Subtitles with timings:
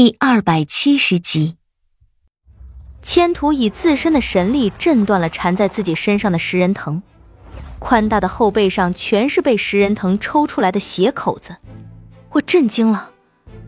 [0.00, 1.56] 第二百七十集，
[3.02, 7.02] 千图以自身的神力震断了缠在自己身上的食人藤，
[7.80, 11.56] 宽大的后背上全是被食人藤抽出来的血口子。
[12.30, 13.10] 我震惊了，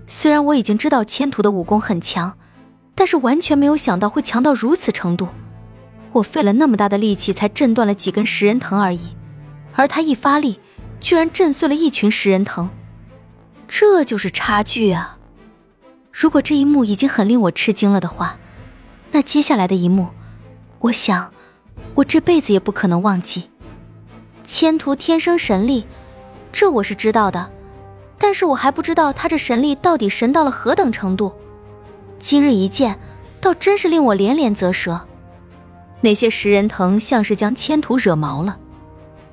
[0.06, 2.38] 虽然我已经知道千图的武功很强，
[2.94, 5.26] 但是完全没有想到会强到如此程度。
[6.12, 9.16] 我费了那么大的力气才震断了几根食人藤而已，
[9.74, 10.60] 而他一发力，
[11.00, 12.68] 居然震碎了一群食人藤，
[13.66, 15.16] 这就是差距啊！
[16.12, 18.38] 如果这一幕已经很令我吃惊了的话，
[19.12, 20.08] 那接下来的一幕，
[20.80, 21.32] 我想，
[21.94, 23.50] 我这辈子也不可能忘记。
[24.44, 25.86] 千图天生神力，
[26.52, 27.50] 这我是知道的，
[28.18, 31.32] 但是我还不知道他这神力到底神到了何等程度。
[32.18, 32.98] 今日一见，
[33.40, 35.00] 倒真是令我连连啧舌。
[36.00, 38.58] 那些食人藤像是将千图惹毛了，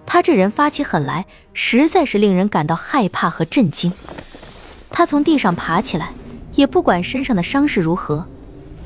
[0.05, 3.91] 他这人发起狠来，实在是令人感到害怕和震惊。
[4.89, 6.11] 他从地上爬起来。
[6.57, 8.25] 也不管身上的伤势如何，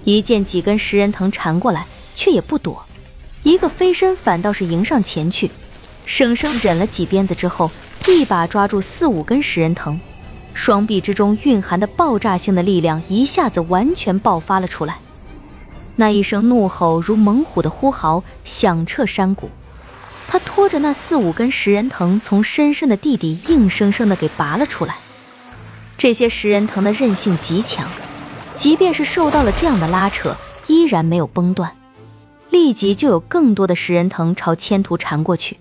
[0.03, 2.86] 一见几根食人藤缠过来，却也不躲，
[3.44, 5.50] 一个飞身反倒是迎上前去，
[6.05, 7.72] 生生忍了几鞭子之后，
[8.08, 9.97] 一把抓住四五根食人藤，
[10.53, 14.97] 双臂之中蕴含的爆炸性的力量一下子完全爆发了出来，
[15.95, 19.49] 那一声怒吼如猛虎的呼嚎，响彻山谷。
[20.27, 24.97] 他拖着那四五根食人藤从深深的地底硬生生的给拔了出来。
[26.02, 27.88] 这些食人藤的韧性极强，
[28.55, 30.35] 即便是受到了这样的拉扯，
[30.66, 31.71] 依然没有崩断。
[32.49, 35.59] 立即就有更多的食人藤朝千图缠过去。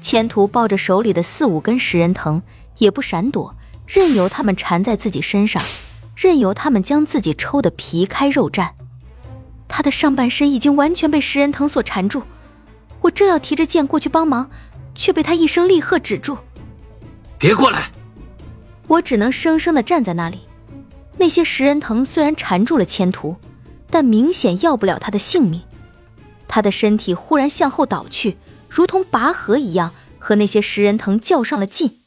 [0.00, 2.40] 千图抱着手里的四五根食人藤，
[2.76, 3.52] 也不闪躲，
[3.84, 5.60] 任由他们缠在自己身上，
[6.14, 8.70] 任由他们将自己抽得皮开肉绽。
[9.66, 12.22] 他的上半身已经完全被食人藤所缠住。
[13.00, 14.48] 我正要提着剑过去帮忙，
[14.94, 16.38] 却被他一声厉喝止住
[17.36, 17.90] ：“别过来！”
[18.88, 20.40] 我只能生生的站在那里。
[21.16, 23.36] 那些食人藤虽然缠住了千图，
[23.90, 25.62] 但明显要不了他的性命。
[26.46, 31.98] 他的身体忽然向后倒去，如同拔河一样，和那些食人藤较上了劲。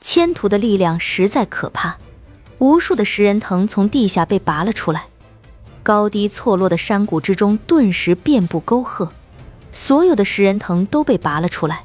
[0.00, 1.98] 千图的力量实在可怕，
[2.58, 5.06] 无数的食人藤从地下被拔了出来，
[5.82, 9.10] 高低错落的山谷之中顿时遍布沟壑，
[9.72, 11.84] 所有的食人藤都被拔了出来。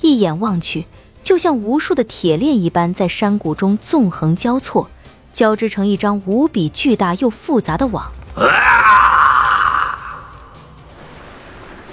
[0.00, 0.84] 一眼望去。
[1.22, 4.90] 就像无数的铁链一般，在山谷中纵横交错，
[5.32, 8.12] 交织成一张无比巨大又复杂的网，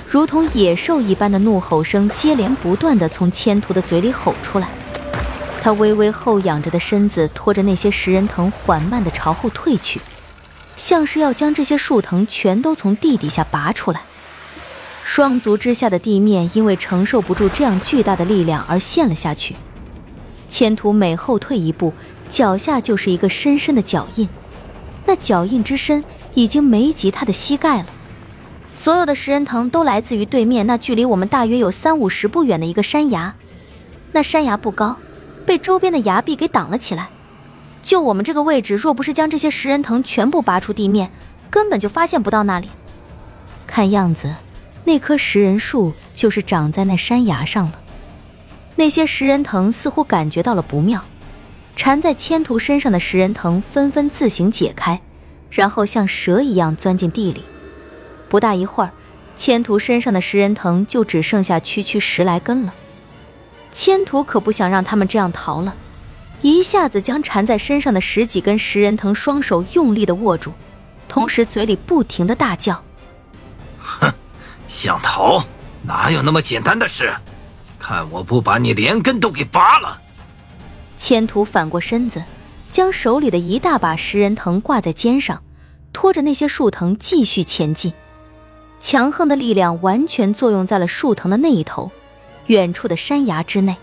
[0.10, 4.68] 如同野兽一般的怒吼声接连不断的从千图的嘴里吼出来。
[5.62, 10.02] 他微微后仰着的身子拖着那些食人藤，缓慢的朝后退去，
[10.76, 14.02] 像是要将这些树藤全都从地底下拔出来。
[15.12, 19.56] 双足之下的地面因为承受不住这样巨大的力量而陷了下去。
[20.48, 21.92] 千图每后退一步，
[22.30, 24.30] 脚下就是一个深深的脚印，
[25.08, 26.04] 那脚印之深
[26.36, 27.88] 已经没及他的膝盖了。
[28.72, 33.34] 所有的食人藤都来自于对面那距离我们大约有三五十步远的一个山崖，
[34.12, 34.98] 那山崖不高，
[35.44, 37.10] 被周边的崖壁给挡了起来。
[37.82, 41.10] 就我们这个位置，若不是将这些食人藤全部拔出地面，
[41.50, 42.70] 根本就发现不到那里。
[43.66, 44.36] 看样子。
[44.90, 47.80] 那棵食人树就是长在那山崖上了。
[48.76, 51.06] 那些食人藤似乎感觉到了不妙，
[51.76, 55.00] 缠在千图身上的食人藤纷纷自行解开，
[55.52, 57.44] 然后像蛇一样钻进地里。
[58.30, 58.92] 不大一会儿，
[59.36, 62.74] 千图身上的食人藤就只剩下区区十来根了。
[63.72, 65.76] 千图可不想让他们这样逃了，
[66.42, 70.52] 一下子将缠在身上的十几根食人藤双手用力的握住，
[71.08, 72.84] 同时嘴里不停的大叫。
[73.78, 74.12] 哼
[74.70, 75.44] 想逃？
[75.82, 77.12] 哪有那么简单的事？
[77.80, 80.00] 看我不把你连根都给拔了！
[80.96, 82.24] 千图反过身子，
[82.70, 85.42] 将手里的一大把食人藤挂在肩上，
[85.92, 87.92] 拖着那些树藤继续前进。
[88.80, 91.92] 强横的力量完全作用在了树藤的那一头，
[92.46, 93.76] 远处的山崖之内，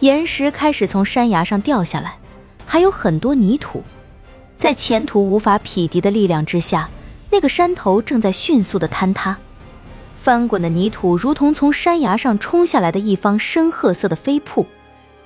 [0.00, 2.18] 岩石开始从山崖上掉下来，
[2.66, 3.84] 还有很多泥土。
[4.56, 6.90] 在前途无法匹敌的力量之下，
[7.30, 9.38] 那个山头正在迅速的坍塌。
[10.24, 14.66] 翻滚的泥土如同从山崖上冲下来的一方深褐色的飞瀑，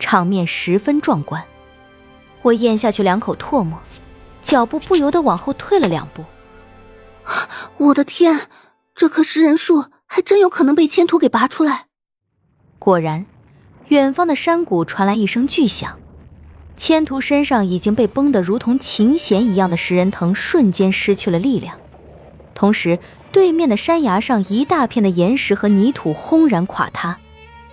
[0.00, 1.44] 场面十分壮观。
[2.42, 3.78] 我咽下去两口唾沫，
[4.42, 6.24] 脚步不由得往后退了两步。
[7.76, 8.48] 我的天，
[8.96, 11.86] 这棵食人树还真有可能被千图给拔出来！
[12.80, 13.24] 果然，
[13.90, 16.00] 远方的山谷传来一声巨响，
[16.76, 21.78] 千图身上已经被绷得如同琴弦一样的食人藤瞬间失去了力量，
[22.52, 22.98] 同时。
[23.30, 27.18] 对面的山崖上，一大片的岩石和泥土轰然垮塌，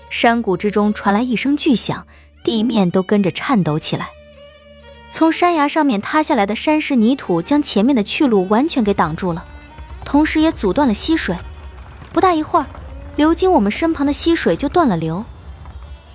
[0.10, 2.06] 山谷之中传来一声巨响，
[2.44, 4.10] 地面都跟着颤抖起来。
[5.10, 9.46] 从山崖上面塌下来的山石泥土将前面的去路完全给挡住了，
[10.04, 11.38] 同时也阻断了溪水。
[12.12, 12.66] 不大一会儿，
[13.16, 15.24] 流经我们身旁的溪水就断了流。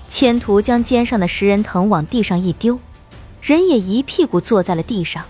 [0.08, 2.78] 千图将肩上的食人藤往地上一丢，
[3.40, 5.24] 人也一屁股坐在了地上。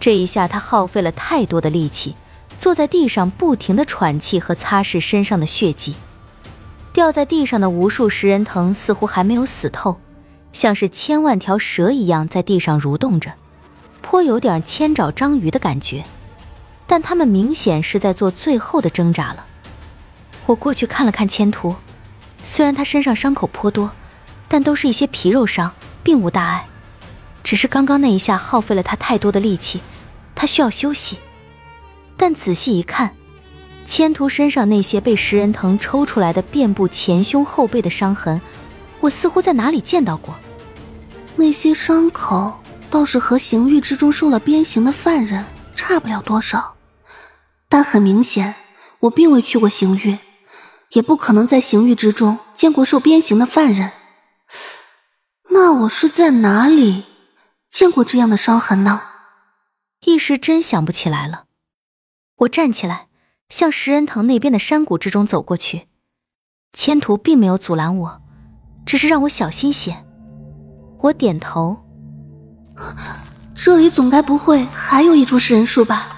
[0.00, 2.16] 这一下他耗费了太多的力气，
[2.60, 5.94] 坐在地上不停的喘气和擦拭身上的血迹。
[6.92, 9.98] 掉在地上的无数食人藤似乎还没有死透。
[10.52, 13.32] 像是千万条蛇一样在地上蠕动着，
[14.02, 16.04] 颇有点千爪章鱼的感觉，
[16.86, 19.46] 但他们明显是在做最后的挣扎了。
[20.46, 21.76] 我过去看了看千图，
[22.42, 23.92] 虽然他身上伤口颇多，
[24.48, 25.72] 但都是一些皮肉伤，
[26.02, 26.66] 并无大碍，
[27.42, 29.80] 只是刚刚那一下耗费了他太多的力气，
[30.34, 31.16] 他需要休息。
[32.22, 33.16] 但仔细一看，
[33.86, 38.42] 千图身上那些被食人藤抽出来的遍布前胸后背的伤痕。
[39.00, 40.34] 我似乎在哪里见到过，
[41.36, 46.74] 那些伤口倒是和刑狱之中受了鞭刑的犯人差不了多少，
[47.70, 48.54] 但很明显，
[48.98, 50.18] 我并未去过刑狱，
[50.90, 53.92] 也不可能在刑狱之中见过受鞭刑的犯人。
[55.48, 57.04] 那我是在哪里
[57.70, 59.00] 见过这样的伤痕呢？
[60.04, 61.44] 一时真想不起来了。
[62.40, 63.08] 我站起来，
[63.50, 65.88] 向食人藤那边的山谷之中走过去，
[66.72, 68.22] 千途并没有阻拦我。
[68.86, 69.94] 只是让我小心些。
[71.02, 71.76] 我点头。
[73.54, 76.16] 这里总该不会还有一株食人树吧？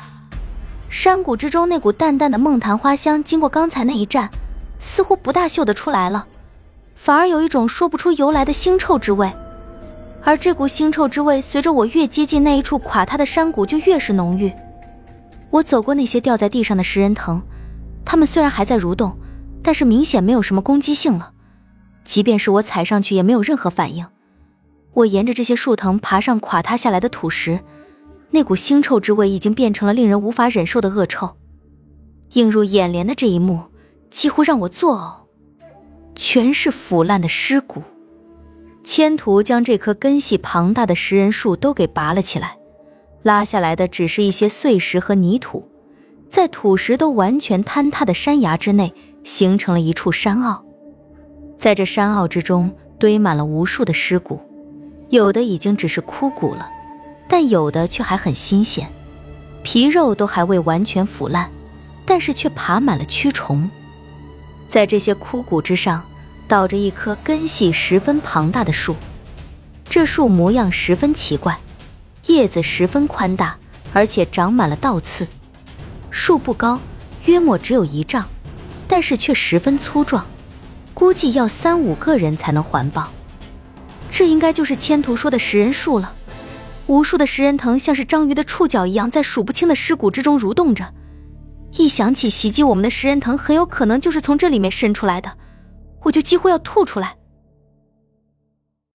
[0.88, 4.30] 山谷之中那股淡淡的梦昙花香，经过刚才那一战，
[4.78, 6.26] 似乎不大嗅得出来了，
[6.94, 9.32] 反而有一种说不出由来的腥臭之味。
[10.22, 14.52] 而这股腥臭之味，随着我越接近那一处垮塌的山谷，就越是浓郁。
[15.52, 17.42] 我走过那些掉在地上的食人藤，
[18.06, 19.18] 它们虽然还在蠕动，
[19.62, 21.32] 但是明显没有什么攻击性了。
[22.04, 24.06] 即便是我踩上去，也没有任何反应。
[24.94, 27.60] 我沿着这些树藤爬上垮塌下来的土石，
[28.30, 31.36] 那股腥臭之味已经变成了令人无法忍受的恶臭。
[32.32, 33.64] 映入眼帘的这一幕，
[34.10, 35.26] 几乎让我作呕，
[36.14, 37.82] 全是腐烂的尸骨。
[38.82, 42.56] 千图将这棵根系庞大的食人树都给拔了起来，
[43.22, 45.68] 拉下来的只是一些碎石和泥土，
[46.28, 48.92] 在土石都完全坍塌的山崖之内，
[49.22, 50.64] 形成了一处山坳。
[51.58, 54.40] 在这山坳之中堆满了无数的尸骨，
[55.10, 56.68] 有的已经只是枯骨了，
[57.28, 58.90] 但有的却还很新鲜，
[59.62, 61.48] 皮肉都还未完全腐烂，
[62.04, 63.70] 但是却爬满了蛆虫。
[64.66, 66.02] 在这些枯骨之上，
[66.48, 68.96] 倒着一棵根系十分庞大的树，
[69.84, 71.56] 这树模样十分奇怪，
[72.26, 73.56] 叶子十分宽大，
[73.92, 75.26] 而且长满了倒刺。
[76.10, 76.78] 树不高，
[77.24, 78.28] 约莫只有一丈，
[78.86, 80.24] 但是却十分粗壮。
[80.94, 83.10] 估计要三五个人才能环抱，
[84.10, 86.14] 这应该就是千图说的食人树了。
[86.86, 90.92] 无数的食人藤像是章鱼的触角一样，在数不清的尸骨之中蠕动着。
[91.78, 95.32] 一想起袭击我们的食人藤很有可能就是从这里面伸出来的，
[96.02, 97.16] 我就几乎要吐出来。